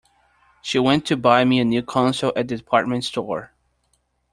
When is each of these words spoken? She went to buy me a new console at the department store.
She 0.63 0.79
went 0.79 1.05
to 1.05 1.15
buy 1.15 1.45
me 1.45 1.59
a 1.59 1.63
new 1.63 1.83
console 1.83 2.33
at 2.35 2.47
the 2.47 2.57
department 2.57 3.03
store. 3.03 3.53